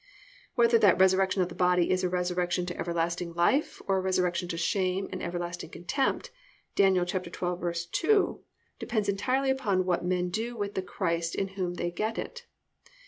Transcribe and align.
Whether 0.55 0.79
that 0.79 0.97
resurrection 0.99 1.43
of 1.43 1.49
the 1.49 1.53
body 1.53 1.91
is 1.91 2.03
a 2.03 2.09
resurrection 2.09 2.65
to 2.65 2.79
everlasting 2.79 3.33
life 3.35 3.83
or 3.87 3.97
a 3.97 4.01
resurrection 4.01 4.47
to 4.47 4.57
shame 4.57 5.07
and 5.11 5.21
everlasting 5.21 5.69
contempt 5.69 6.31
(Dan. 6.75 6.95
12:2) 6.95 8.39
depends 8.79 9.07
entirely 9.09 9.51
upon 9.51 9.85
what 9.85 10.03
men 10.03 10.31
do 10.31 10.57
with 10.57 10.73
the 10.73 10.81
Christ 10.81 11.35
in 11.35 11.49
whom 11.49 11.75
they 11.75 11.91
get 11.91 12.17
it. 12.17 12.47